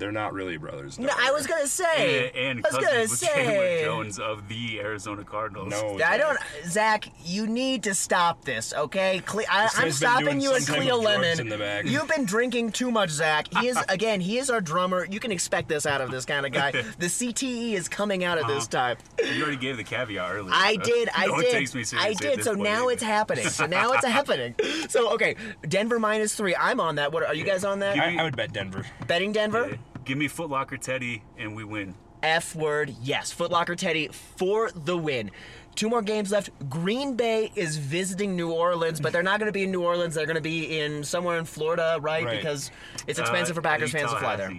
[0.02, 0.98] They're not really brothers.
[0.98, 2.32] No, I was gonna say.
[2.36, 3.80] and, and I was gonna cousins with Chandler.
[3.84, 5.70] Jones of the Arizona Cardinals.
[5.70, 7.06] No, I don't, Zach.
[7.24, 9.22] You need to stop this, okay?
[9.28, 11.22] Cle- I, This I'm guy's been stopping doing you and some type Cleo of drugs
[11.22, 11.40] Lemon.
[11.40, 11.88] in the bag.
[11.88, 13.48] You've been drinking too much, Zach.
[13.60, 14.22] He is again.
[14.22, 15.06] He is our drummer.
[15.06, 16.72] You can expect this out of this kind of guy.
[16.98, 18.96] The CTE is coming out at this uh-huh.
[18.96, 19.36] time.
[19.36, 20.52] You already gave the caveat earlier.
[20.54, 21.10] I so did.
[21.16, 21.52] I no one did.
[21.52, 22.40] takes me I at did.
[22.40, 22.92] this So point now either.
[22.92, 23.48] it's happening.
[23.48, 24.56] So now it's happening.
[24.90, 25.36] So okay,
[25.68, 26.56] Denver minus three.
[26.56, 27.12] I'm on that.
[27.12, 27.98] What are you guys on that?
[27.98, 28.86] I, I would bet Denver.
[29.08, 29.78] Betting Denver.
[30.12, 31.96] Give me Footlocker Teddy, and we win.
[32.22, 33.34] F word, yes.
[33.34, 35.32] Footlocker Teddy for the win.
[35.76, 36.50] Two more games left.
[36.70, 40.14] Green Bay is visiting New Orleans, but they're not going to be in New Orleans.
[40.14, 42.26] They're going to be in somewhere in Florida, right?
[42.26, 42.36] Right.
[42.36, 42.72] Because
[43.08, 44.54] it's expensive Uh, for Packers fans to fly there.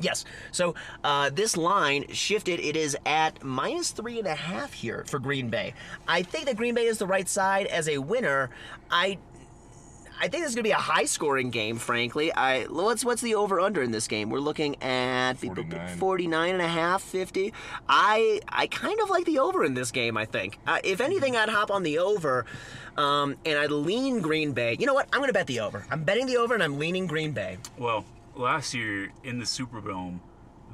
[0.00, 0.24] Yes.
[0.52, 0.74] So
[1.04, 2.58] uh, this line shifted.
[2.58, 5.74] It is at minus three and a half here for Green Bay.
[6.06, 8.48] I think that Green Bay is the right side as a winner.
[8.90, 9.18] I.
[10.20, 12.32] I think this is going to be a high-scoring game, frankly.
[12.32, 14.30] I what's what's the over/under in this game?
[14.30, 15.96] We're looking at 49.
[15.98, 17.52] 49 and a half, 50.
[17.88, 20.58] I I kind of like the over in this game, I think.
[20.66, 22.46] Uh, if anything, I'd hop on the over
[22.96, 24.76] um, and I'd lean Green Bay.
[24.78, 25.08] You know what?
[25.12, 25.84] I'm going to bet the over.
[25.90, 27.58] I'm betting the over and I'm leaning Green Bay.
[27.78, 28.04] Well,
[28.34, 30.18] last year in the Superdome,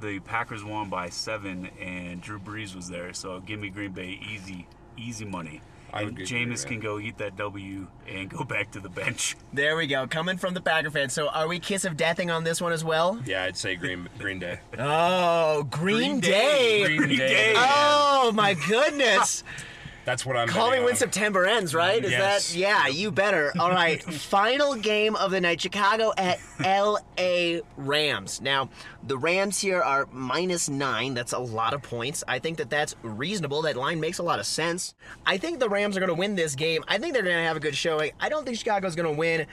[0.01, 3.13] the Packers won by seven, and Drew Brees was there.
[3.13, 5.61] So give me Green Bay easy, easy money.
[5.95, 8.89] I would and give Jameis can go eat that W and go back to the
[8.89, 9.37] bench.
[9.55, 10.09] There we go.
[10.09, 11.11] Coming from the Packer fan.
[11.11, 13.21] So are we kiss of deathing on this one as well?
[13.25, 14.59] Yeah, I'd say Green Green Day.
[14.77, 16.89] Oh, Green, Green Day.
[16.89, 16.97] Day.
[16.97, 17.55] Green Day.
[17.57, 19.45] Oh my goodness.
[20.05, 20.49] That's what I'm.
[20.49, 20.97] Call me when.
[20.97, 22.05] September ends, right?
[22.05, 22.53] Is Yes.
[22.53, 23.53] that yeah, you better.
[23.59, 24.03] All right.
[24.15, 25.61] Final game of the night.
[25.61, 28.41] Chicago at LA Rams.
[28.41, 28.69] Now,
[29.03, 31.15] the Rams here are minus 9.
[31.15, 32.23] That's a lot of points.
[32.29, 33.63] I think that that's reasonable.
[33.63, 34.95] That line makes a lot of sense.
[35.27, 36.85] I think the Rams are going to win this game.
[36.89, 38.13] I think they're going to have a good showing.
[38.21, 39.47] I don't think Chicago's going to win.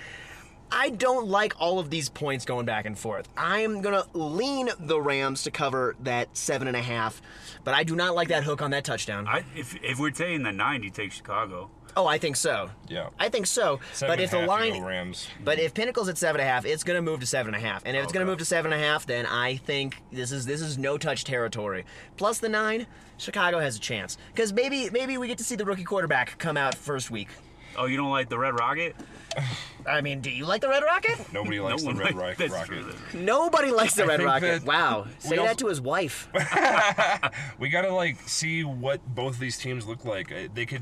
[0.74, 3.28] I don't like all of these points going back and forth.
[3.36, 7.22] I'm gonna lean the Rams to cover that seven and a half,
[7.64, 9.28] but I do not like that hook on that touchdown.
[9.28, 11.70] I, if if we're taking the nine, you take Chicago.
[11.98, 12.70] oh, I think so.
[12.88, 13.10] Yeah.
[13.20, 13.80] I think so.
[13.94, 15.28] Seven but if and the a half, you line, go Rams.
[15.44, 17.68] but if Pinnacle's at seven and a half, it's gonna move to seven and a
[17.68, 17.84] half.
[17.86, 20.46] And if it's gonna move to seven and a half, then I think this is
[20.46, 21.86] this is no touch territory.
[22.18, 25.66] Plus the nine, Chicago has a chance because maybe maybe we get to see the
[25.66, 27.28] rookie quarterback come out first week.
[27.78, 28.96] Oh, you don't like the Red Rocket?
[29.88, 31.32] I mean, do you like the Red Rocket?
[31.34, 32.96] Nobody likes no the Red likes Rock- that's true, Rocket.
[33.12, 33.20] true.
[33.22, 34.64] Nobody likes the I Red Rocket.
[34.66, 35.06] Wow.
[35.06, 36.28] we Say that also- to his wife.
[37.60, 40.32] We gotta like see what both these teams look like.
[40.32, 40.82] Uh, They could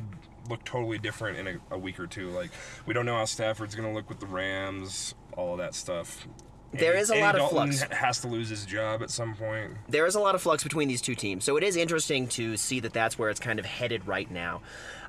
[0.50, 2.30] look totally different in a, a week or two.
[2.30, 2.52] Like
[2.86, 6.28] we don't know how Stafford's gonna look with the Rams, all of that stuff.
[6.72, 7.94] There Andy- is a Andy lot of Dalton flux.
[7.94, 9.74] Has to lose his job at some point.
[9.88, 12.58] there is a lot of flux between these two teams, so it is interesting to
[12.58, 14.62] see that that's where it's kind of headed right now.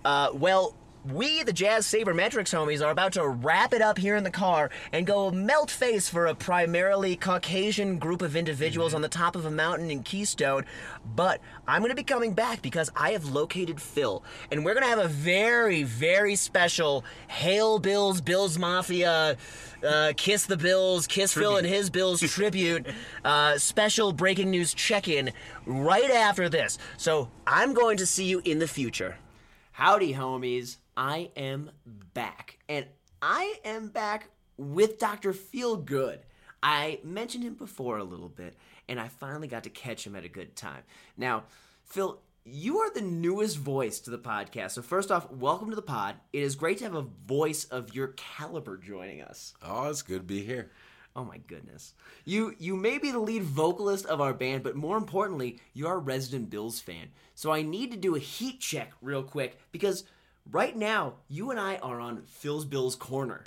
[0.04, 4.24] Uh, well, we, the Jazz Sabermetrics homies, are about to wrap it up here in
[4.24, 9.08] the car and go melt face for a primarily Caucasian group of individuals on the
[9.08, 10.64] top of a mountain in Keystone.
[11.14, 14.84] But I'm going to be coming back because I have located Phil, and we're going
[14.84, 19.36] to have a very, very special Hail Bills, Bills Mafia.
[19.82, 22.86] Uh, kiss the Bills, kiss Phil and his Bills tribute,
[23.24, 25.32] uh, special breaking news check in
[25.64, 26.76] right after this.
[26.98, 29.16] So I'm going to see you in the future.
[29.72, 30.76] Howdy, homies.
[30.96, 31.70] I am
[32.14, 32.59] back.
[32.68, 32.87] And
[33.22, 35.33] I am back with Dr.
[35.33, 36.18] Feelgood.
[36.62, 38.57] I mentioned him before a little bit,
[38.88, 40.83] and I finally got to catch him at a good time.
[41.16, 41.44] Now,
[41.85, 44.72] Phil, you are the newest voice to the podcast.
[44.72, 46.16] So, first off, welcome to the pod.
[46.33, 49.55] It is great to have a voice of your caliber joining us.
[49.62, 50.70] Oh, it's good to be here.
[51.16, 51.94] Oh my goodness.
[52.24, 55.96] You you may be the lead vocalist of our band, but more importantly, you are
[55.96, 57.09] a resident Bills fan.
[57.35, 60.05] So I need to do a heat check real quick because
[60.50, 63.44] right now you and I are on Phil's Bills corner.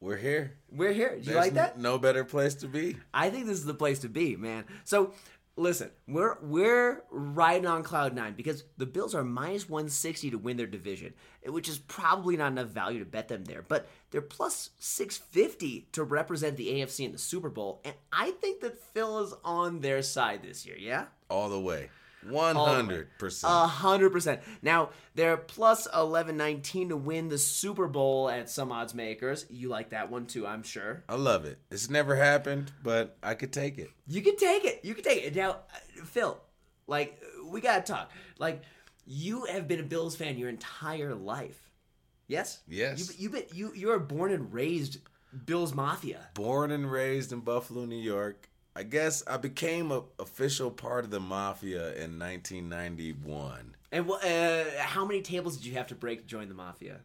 [0.00, 0.58] We're here.
[0.70, 1.10] We're here.
[1.10, 1.78] Do you There's like that?
[1.78, 2.96] no better place to be.
[3.14, 4.64] I think this is the place to be, man.
[4.84, 5.14] So
[5.56, 10.38] listen, we're we're riding on cloud nine because the Bills are minus one sixty to
[10.38, 13.64] win their division, eh, which is probably not enough value to bet them there.
[13.66, 18.32] But they're plus six fifty to represent the AFC in the Super Bowl, and I
[18.32, 20.76] think that Phil is on their side this year.
[20.78, 21.06] Yeah.
[21.30, 21.88] All the way.
[22.32, 23.04] All the way.
[23.18, 23.44] 100%.
[23.44, 24.40] A hundred percent.
[24.62, 29.46] Now they're plus eleven nineteen to win the Super Bowl at some odds makers.
[29.50, 31.04] You like that one too, I'm sure.
[31.08, 31.58] I love it.
[31.70, 33.90] It's never happened, but I could take it.
[34.06, 34.80] You can take it.
[34.84, 35.34] You can take it.
[35.34, 35.58] Now,
[36.04, 36.38] Phil,
[36.86, 38.10] like we gotta talk.
[38.38, 38.62] Like
[39.06, 41.70] you have been a Bills fan your entire life.
[42.28, 42.60] Yes.
[42.68, 42.98] Yes.
[43.18, 44.98] You you been you you are born and raised
[45.44, 46.28] Bills Mafia.
[46.34, 48.48] Born and raised in Buffalo, New York.
[48.76, 53.74] I guess I became a official part of the mafia in 1991.
[53.90, 57.00] And wha- uh, how many tables did you have to break to join the Mafia?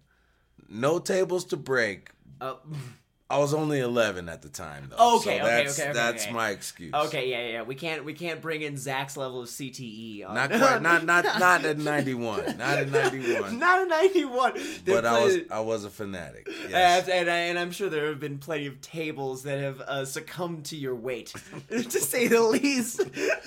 [0.68, 2.10] No tables to break.
[2.42, 2.56] Uh,
[3.32, 5.18] I was only 11 at the time, though.
[5.18, 6.34] Okay, so okay, that's, okay, okay, That's okay.
[6.34, 6.94] my excuse.
[6.94, 7.62] okay, yeah, yeah, yeah.
[7.64, 10.28] We can't we can't bring in Zach's level of CTE.
[10.28, 10.82] On, Not quite.
[10.82, 12.58] Not not not at 91.
[12.58, 13.58] Not at 91.
[13.60, 14.54] not at ninety one.
[14.86, 16.48] but I was I was a fanatic.
[16.48, 17.08] And, Yes.
[17.08, 20.66] and, I- and I'm sure there have been plenty of tables that have uh, succumbed
[20.66, 21.34] to your weight,
[21.70, 23.02] to say the least.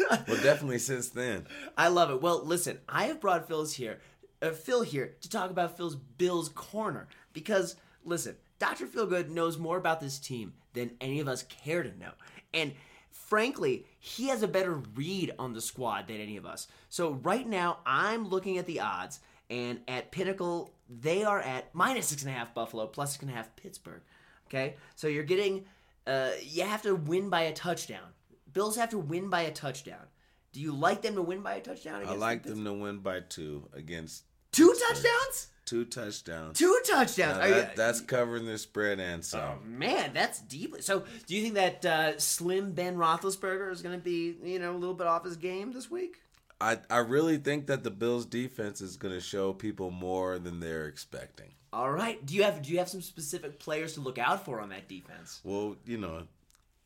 [0.08, 1.46] well, definitely since then.
[1.76, 2.20] I love it.
[2.22, 4.00] Well, listen, I have brought Phil's here,
[4.42, 8.86] uh, Phil here to talk about Phil's Bills Corner because listen, Dr.
[8.86, 12.12] Feelgood knows more about this team than any of us care to know,
[12.52, 12.72] and
[13.10, 16.68] frankly, he has a better read on the squad than any of us.
[16.88, 22.08] So right now, I'm looking at the odds, and at Pinnacle, they are at minus
[22.08, 24.02] six and a half Buffalo, plus six and a half Pittsburgh.
[24.48, 25.64] Okay, so you're getting,
[26.06, 28.08] uh, you have to win by a touchdown.
[28.52, 30.06] Bills have to win by a touchdown.
[30.52, 32.02] Do you like them to win by a touchdown?
[32.06, 34.22] I like the them to win by two against
[34.54, 35.48] Two touchdowns?
[35.64, 36.58] two touchdowns.
[36.58, 37.48] Two touchdowns.
[37.48, 39.40] You- that, that's covering the spread and some.
[39.40, 40.82] Oh man, that's deeply.
[40.82, 44.72] So, do you think that uh, Slim Ben Roethlisberger is going to be, you know,
[44.72, 46.20] a little bit off his game this week?
[46.60, 50.60] I, I really think that the Bills defense is going to show people more than
[50.60, 51.50] they're expecting.
[51.72, 52.24] All right.
[52.24, 54.88] Do you have do you have some specific players to look out for on that
[54.88, 55.40] defense?
[55.42, 56.22] Well, you know,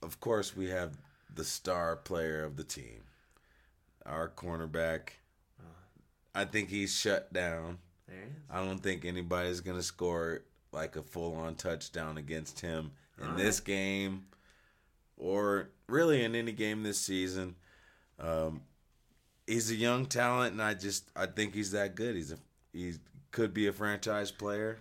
[0.02, 0.96] of course we have
[1.35, 3.02] the star player of the team,
[4.07, 5.11] our cornerback.
[6.38, 7.79] I think he's shut down.
[8.07, 8.33] There is.
[8.48, 13.37] I don't think anybody's going to score like a full on touchdown against him in
[13.37, 14.27] this game
[15.16, 17.57] or really in any game this season.
[18.20, 18.62] Um,
[19.48, 22.14] he's a young talent, and I just I think he's that good.
[22.14, 22.38] He's a
[22.72, 22.94] he
[23.33, 24.79] could be a franchise player.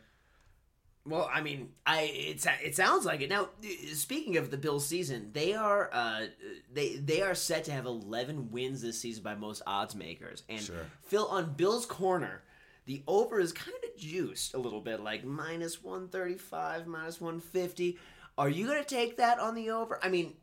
[1.08, 3.30] Well, I mean, I it's it sounds like it.
[3.30, 3.50] Now,
[3.93, 6.26] speaking of the Bills season, they are uh
[6.74, 10.43] they they are set to have 11 wins this season by most odds makers.
[10.49, 10.86] And Sure.
[11.03, 12.43] Phil on Bills corner,
[12.86, 17.97] the over is kind of juiced a little bit, like minus 135, minus 150.
[18.38, 19.99] Are you going to take that on the over?
[20.03, 20.34] I mean,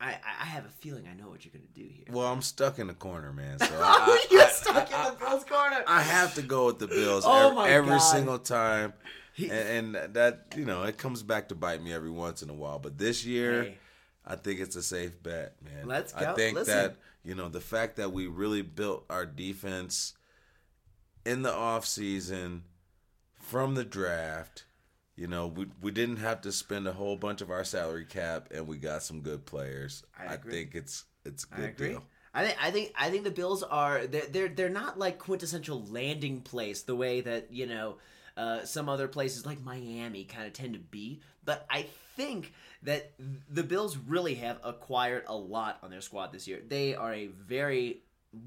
[0.00, 2.06] I, I have a feeling I know what you're going to do here.
[2.10, 3.60] Well, I'm stuck in the corner, man.
[3.60, 5.84] So I, you're I- stuck in the Bills corner.
[5.86, 8.92] I have to go with the Bills Oh every, every single time.
[9.38, 12.54] And, and that, you know, it comes back to bite me every once in a
[12.54, 12.78] while.
[12.78, 13.78] But this year, Hey.
[14.24, 15.86] I think it's a safe bet, man.
[15.86, 16.30] Let's go.
[16.30, 16.74] I think Listen.
[16.74, 20.14] that, you know, the fact that we really built our defense
[21.24, 22.60] in the offseason
[23.34, 24.64] from the draft,
[25.16, 28.48] you know, we, we didn't have to spend a whole bunch of our salary cap
[28.52, 30.04] and we got some good players.
[30.18, 32.04] I I, think it's it's a good deal.
[32.34, 35.84] I think I think I think the Bills are they're they're, they're not like quintessential
[35.86, 37.96] landing place the way that you know
[38.36, 41.20] uh, some other places like Miami kind of tend to be.
[41.44, 42.52] But I think
[42.82, 43.12] that
[43.50, 46.60] the Bills really have acquired a lot on their squad this year.
[46.66, 48.00] They are a very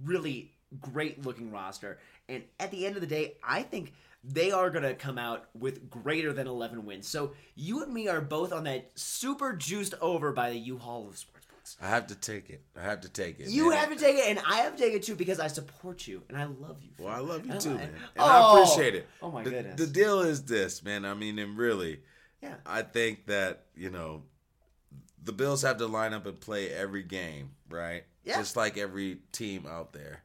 [0.04, 3.94] really great looking roster, and at the end of the day, I think.
[4.28, 7.08] They are going to come out with greater than 11 wins.
[7.08, 11.24] So you and me are both on that super juiced over by the U-Haul of
[11.66, 11.84] sportsbooks.
[11.86, 12.64] I have to take it.
[12.78, 13.50] I have to take it.
[13.50, 13.80] You man.
[13.80, 16.24] have to take it, and I have to take it too because I support you
[16.30, 16.92] and I love you.
[17.00, 17.90] Well, I love you I too, li- man.
[17.90, 18.26] And Oh.
[18.58, 19.08] I appreciate it.
[19.22, 19.76] Oh my the, goodness.
[19.80, 21.06] The deal is this, man.
[21.06, 22.00] I mean, and really,
[22.42, 22.56] Yeah.
[22.66, 24.24] I think that, you know,
[25.24, 28.04] the Bills have to line up and play every game, right?
[28.24, 28.38] Yeah.
[28.38, 30.22] Just like every team out there.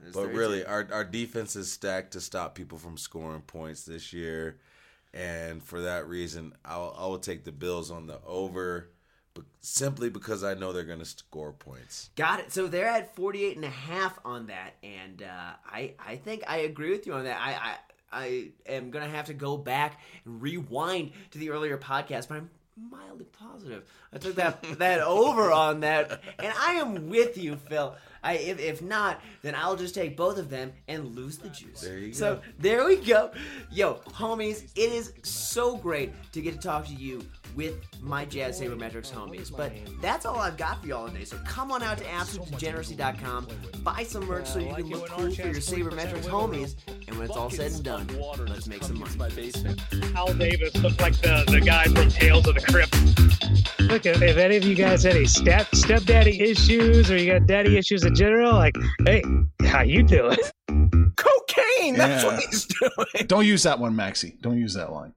[0.00, 0.38] But 32.
[0.38, 4.58] really, our, our defense is stacked to stop people from scoring points this year.
[5.12, 8.88] And for that reason, I'll, I will take the Bills on the over,
[9.38, 12.10] but simply because I know they're going to score points.
[12.16, 12.52] Got it.
[12.52, 16.58] So they're at 48 and a half on that, and uh, I I think I
[16.58, 17.38] agree with you on that.
[17.40, 17.76] I I,
[18.10, 22.50] I am gonna have to go back and rewind to the earlier podcast, but I'm
[22.90, 23.84] mildly positive.
[24.12, 27.94] I took that that over on that, and I am with you, Phil.
[28.22, 31.80] I if, if not, then I'll just take both of them and lose the juice.
[31.80, 32.42] There you so go.
[32.58, 33.30] there we go.
[33.70, 38.60] Yo, homies, it is so great to get to talk to you with my Jazz
[38.60, 39.54] Sabermetrics homies.
[39.54, 41.24] But that's all I've got for y'all today.
[41.24, 43.48] So come on out to AbsoluteDegeneracy.com,
[43.82, 46.76] buy some merch so you can look cool for your Sabermetrics homies.
[47.08, 48.08] And when it's all said and done,
[48.46, 49.16] let's make some money.
[49.16, 49.80] my basement.
[50.14, 53.17] Al Davis looks like the, the guy from Tales of the Crypt.
[53.80, 57.46] Look, if if any of you guys had any step stepdaddy issues or you got
[57.46, 58.74] daddy issues in general, like,
[59.04, 59.22] hey,
[59.64, 60.36] how you doing?
[61.16, 61.96] Cocaine.
[61.96, 63.26] That's what he's doing.
[63.26, 64.36] Don't use that one, Maxy.
[64.40, 65.12] Don't use that line.